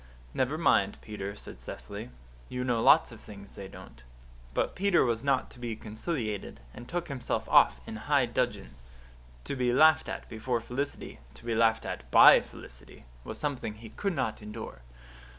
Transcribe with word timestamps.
"Never 0.33 0.57
mind, 0.57 0.97
Peter," 1.03 1.35
said 1.35 1.61
Cecily. 1.61 2.09
"You 2.49 2.63
know 2.63 2.81
lots 2.81 3.11
of 3.11 3.21
things 3.21 3.51
they 3.53 3.67
don't." 3.67 4.03
But 4.55 4.73
Peter 4.73 5.05
was 5.05 5.23
not 5.23 5.51
to 5.51 5.59
be 5.59 5.75
conciliated, 5.75 6.59
and 6.73 6.89
took 6.89 7.07
himself 7.07 7.47
off 7.47 7.79
in 7.85 7.97
high 7.97 8.25
dudgeon. 8.25 8.73
To 9.43 9.55
be 9.55 9.71
laughed 9.71 10.09
at 10.09 10.27
before 10.27 10.59
Felicity 10.59 11.19
to 11.35 11.45
be 11.45 11.53
laughed 11.53 11.85
at 11.85 12.09
BY 12.09 12.41
Felicity 12.41 13.05
was 13.23 13.37
something 13.37 13.75
he 13.75 13.89
could 13.89 14.13
not 14.13 14.41
endure. 14.41 14.81